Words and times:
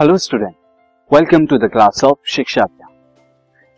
Hello 0.00 0.16
student, 0.16 0.56
welcome 1.10 1.46
to 1.46 1.58
the 1.58 1.68
class 1.68 2.02
of 2.02 2.12
Shiksha 2.24 2.62
Abhyaan. 2.62 2.92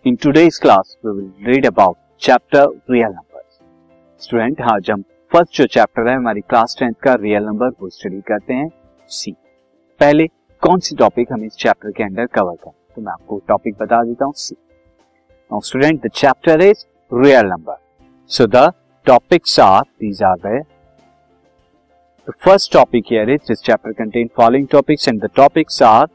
In 0.04 0.16
today's 0.16 0.56
class 0.56 0.96
we 1.02 1.10
will 1.10 1.32
read 1.46 1.64
about 1.64 1.96
chapter 2.16 2.62
real 2.88 3.10
numbers. 3.14 3.50
Student 4.20 4.60
आज 4.72 4.90
हम 4.90 5.02
first 5.32 5.56
जो 5.58 5.66
chapter 5.66 6.08
है 6.08 6.14
हमारी 6.16 6.40
class 6.40 6.76
tenth 6.78 6.94
का 7.04 7.14
real 7.14 7.42
number 7.44 7.70
वो 7.80 7.88
study 7.88 8.20
करते 8.28 8.54
हैं 8.54 8.68
सी 9.08 9.32
पहले 10.00 10.26
कौन 10.62 10.80
सी 10.80 10.96
टॉपिक 10.96 11.32
हम 11.32 11.44
इस 11.44 11.56
चैप्टर 11.62 11.90
के 11.96 12.02
अंदर 12.02 12.26
कवर 12.38 12.54
करें? 12.54 12.74
तो 12.96 13.02
मैं 13.02 13.12
आपको 13.12 13.42
टॉपिक 13.48 13.76
बता 13.80 14.02
देता 14.04 14.24
हूँ 14.24 14.32
see 14.36 14.56
student 15.50 16.06
the 16.06 16.10
chapter 16.14 16.62
is 16.68 16.84
real 17.12 17.46
number 17.46 17.76
so 18.30 18.46
the 18.46 18.72
topics 19.06 19.60
are 19.60 19.82
these 19.82 20.22
are 20.22 20.38
the 20.46 20.64
The 22.26 22.32
first 22.34 22.70
topic 22.70 23.08
here 23.08 23.28
is, 23.28 23.40
this 23.48 23.60
chapter 23.60 23.92
contain 23.92 24.28
following 24.28 24.68
topics 24.68 25.08
and 25.08 25.20
the 25.20 25.28
topics 25.38 25.80
are 25.82 26.06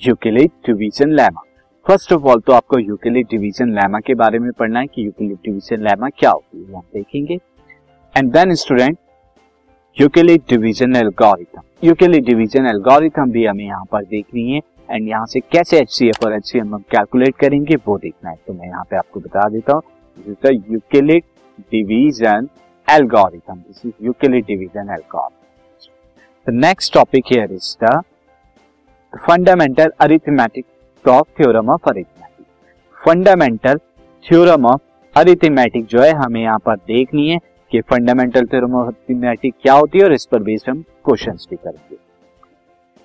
Euclid 0.00 0.50
division 0.66 1.14
lemma 1.16 1.42
first 1.86 2.12
of 2.12 2.26
all 2.30 2.40
तो 2.40 2.52
आपको 2.52 2.78
Euclid 2.78 3.26
division 3.30 3.72
lemma 3.74 4.00
के 4.06 4.14
बारे 4.22 4.38
में 4.38 4.50
पढ़ना 4.58 4.80
है 4.80 4.86
कि 4.86 5.06
Euclid 5.06 5.38
division 5.44 5.82
lemma 5.84 6.08
क्या 6.18 6.30
होती 6.30 6.62
है 6.62 6.74
हम 6.74 6.82
देखेंगे। 6.94 7.38
And 8.14 8.32
then 8.32 8.54
student 8.64 8.98
Euclid 9.96 10.42
division 10.50 10.96
algorithm 10.96 11.86
Euclid 11.88 12.24
division 12.26 12.66
algorithm 12.74 13.30
भी 13.32 13.44
हमें 13.46 13.64
यहाँ 13.64 13.84
पर 13.92 14.04
देखनी 14.04 14.50
है। 14.52 14.60
एंड 14.90 15.08
यहाँ 15.08 15.26
से 15.26 15.40
कैसे 15.52 15.80
एच 15.80 16.24
और 16.24 16.34
एच 16.34 16.56
हम 16.56 16.78
कैलकुलेट 16.92 17.36
करेंगे, 17.40 17.76
वो 17.76 17.98
देखना 17.98 18.30
है। 18.30 18.36
तो 18.46 18.52
मैं 18.52 18.66
यहाँ 18.66 18.84
पे 18.90 18.96
आपको 18.96 19.20
बता 19.20 19.48
देता 19.48 19.72
हूँ। 19.72 19.82
Euclid 20.72 21.22
division 21.70 22.48
algorithm. 22.90 23.64
This 23.66 23.84
is 23.84 23.92
division 24.44 24.88
algorithm. 24.88 25.34
The 26.46 26.52
next 26.56 26.90
topic 26.90 27.24
here 27.26 27.48
is 27.48 27.76
the 27.78 28.02
fundamental 29.12 29.90
arithmetic 30.00 30.66
of 31.04 31.28
theorem 31.30 31.68
of 31.68 31.82
arithmetic. 31.84 32.46
Fundamental 32.98 33.76
theorem 34.24 34.66
of 34.66 34.80
arithmetic 35.14 35.86
जो 35.86 36.02
है 36.02 36.12
हमें 36.14 36.40
यहाँ 36.42 36.58
पर 36.58 36.76
देखनी 36.86 37.28
है 37.28 37.38
कि 37.70 37.80
फंडामेंटल 37.82 38.46
थ्योरम 38.46 38.74
ऑफ़ 38.76 38.88
अरिथमेटिक 38.88 39.54
क्या 39.62 39.74
होती 39.74 39.98
है 39.98 40.04
और 40.04 40.12
इस 40.12 40.26
पर 40.32 40.42
बेस्ड 40.42 40.70
हम 40.70 40.82
क्वेश्चंस 41.04 41.46
भी 41.50 41.56
करेंगे 41.56 41.96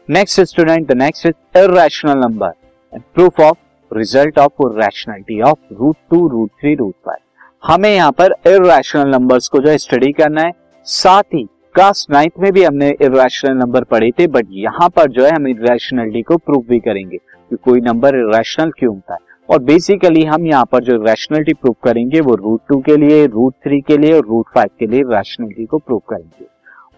next 0.09 0.41
student 0.43 0.87
the 0.87 0.97
next 0.97 1.25
is 1.25 1.59
irrational 1.59 2.17
number 2.19 2.53
and 2.93 3.03
proof 3.15 3.39
of 3.41 3.57
result 3.91 4.39
of 4.39 4.63
rationality 4.79 5.41
of 5.49 5.73
root 5.73 5.95
two 6.11 6.27
root 6.29 6.51
three 6.61 6.73
root 6.75 6.95
five 7.05 7.24
हमें 7.65 7.89
यहाँ 7.89 8.11
पर 8.11 8.33
इरेशनल 8.47 9.07
नंबर्स 9.09 9.47
को 9.47 9.59
जो 9.59 9.69
है 9.69 9.77
स्टडी 9.77 10.11
करना 10.11 10.41
है। 10.41 10.51
साथ 10.87 11.23
ही 11.33 11.43
क्लास 11.75 12.05
नाइन्थ 12.11 12.33
में 12.39 12.51
भी 12.53 12.63
हमने 12.63 12.89
इरेशनल 12.91 13.53
नंबर 13.53 13.83
पढ़े 13.83 14.09
थे 14.11 14.27
बट 14.27 14.47
यहाँ 14.51 14.89
पर 14.89 15.09
जो 15.11 15.23
है 15.25 15.31
हम 15.31 15.47
इरेशनलिटी 15.47 16.21
को 16.21 16.37
प्रूव 16.37 16.63
भी 16.69 16.79
करेंगे 16.79 17.17
कि 17.17 17.55
कोई 17.55 17.81
नंबर 17.81 18.15
इरेशनल 18.15 18.71
क्यों 18.71 18.93
होता 18.93 19.13
है। 19.13 19.19
और 19.49 19.59
बेसिकली 19.61 20.23
हम 20.23 20.45
यहाँ 20.47 20.65
पर 20.65 20.83
जो 20.83 20.97
रैशनलिटी 21.03 21.53
प्रूव 21.53 21.75
करेंगे, 21.83 22.19
वो 22.19 22.35
रूट 22.35 22.61
टू 22.69 22.79
के 22.81 22.97
लिए 22.97 23.25
रूट 23.27 23.53
थ्री 23.63 23.81
के 23.81 23.97
लिए 23.97 24.13
और 24.13 24.25
रूट 24.25 24.45
फाइव 24.55 24.69
के 24.79 24.87
लिए 24.87 25.01
रैशनलिटी 25.07 25.65
को 25.65 25.77
प्रूव 25.77 26.01
करेंगे। 26.09 26.45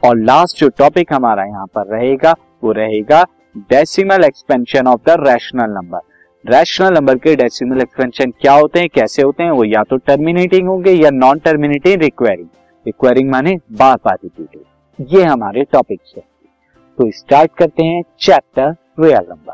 और 0.03 0.17
लास्ट 0.17 0.59
जो 0.59 0.69
टॉपिक 0.69 1.13
हमारा 1.13 1.43
यहाँ 1.43 1.65
पर 1.75 1.87
रहेगा, 1.87 2.35
वो 2.63 2.71
रहेगा 2.71 3.23
decimal 3.71 4.23
expansion 4.23 4.87
of 4.87 5.01
the 5.07 5.17
rational 5.19 5.71
number 5.71 5.99
rational 6.49 6.93
number 6.93 7.15
के 7.15 7.35
डेसिमल 7.35 7.81
एक्सपेंशन 7.81 8.31
क्या 8.41 8.53
होते 8.53 8.79
हैं, 8.79 8.89
कैसे 8.89 9.21
होते 9.21 9.43
हैं, 9.43 9.51
वो 9.51 9.63
या 9.63 9.81
तो 9.83 9.97
टर्मिनेटिंग 9.97 10.67
होंगे 10.67 10.91
या 10.91 11.09
नॉन 11.09 11.39
टर्मिनेटिंग 11.39 12.01
रिक्वायरिंग 12.01 12.47
रिक्वायरिंग 12.85 13.29
माने 13.31 13.55
बार 13.71 13.97
रिपीटेड 14.13 15.07
ये 15.13 15.23
हमारे 15.23 15.63
टॉपिक्स 15.63 16.13
है। 16.17 16.23
तो 16.97 17.09
स्टार्ट 17.11 17.51
करते 17.57 17.83
हैं 17.83 18.01
chapter 18.19 18.75
real 18.99 19.25
number 19.29 19.53